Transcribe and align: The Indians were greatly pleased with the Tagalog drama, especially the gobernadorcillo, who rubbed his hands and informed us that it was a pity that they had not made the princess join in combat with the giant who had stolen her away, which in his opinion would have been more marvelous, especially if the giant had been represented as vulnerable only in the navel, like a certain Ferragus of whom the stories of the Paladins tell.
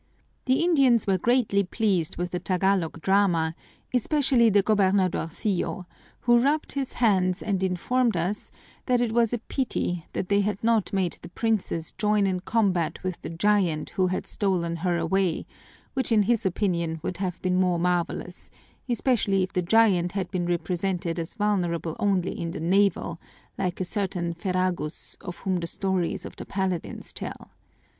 The 0.45 0.63
Indians 0.63 1.05
were 1.05 1.19
greatly 1.19 1.61
pleased 1.63 2.17
with 2.17 2.31
the 2.31 2.39
Tagalog 2.39 3.03
drama, 3.03 3.53
especially 3.93 4.49
the 4.49 4.63
gobernadorcillo, 4.63 5.85
who 6.21 6.39
rubbed 6.39 6.71
his 6.71 6.93
hands 6.93 7.43
and 7.43 7.61
informed 7.61 8.17
us 8.17 8.51
that 8.87 8.99
it 8.99 9.11
was 9.11 9.31
a 9.31 9.37
pity 9.37 10.07
that 10.13 10.27
they 10.27 10.41
had 10.41 10.63
not 10.63 10.91
made 10.91 11.19
the 11.21 11.29
princess 11.29 11.91
join 11.99 12.25
in 12.25 12.39
combat 12.39 13.03
with 13.03 13.21
the 13.21 13.29
giant 13.29 13.91
who 13.91 14.07
had 14.07 14.25
stolen 14.25 14.77
her 14.77 14.97
away, 14.97 15.45
which 15.93 16.11
in 16.11 16.23
his 16.23 16.47
opinion 16.47 16.99
would 17.03 17.17
have 17.17 17.39
been 17.43 17.57
more 17.57 17.77
marvelous, 17.77 18.49
especially 18.89 19.43
if 19.43 19.53
the 19.53 19.61
giant 19.61 20.13
had 20.13 20.31
been 20.31 20.47
represented 20.47 21.19
as 21.19 21.35
vulnerable 21.35 21.95
only 21.99 22.31
in 22.39 22.49
the 22.49 22.59
navel, 22.59 23.21
like 23.55 23.79
a 23.79 23.85
certain 23.85 24.33
Ferragus 24.33 25.15
of 25.21 25.37
whom 25.45 25.59
the 25.59 25.67
stories 25.67 26.25
of 26.25 26.35
the 26.37 26.45
Paladins 26.47 27.13
tell. 27.13 27.51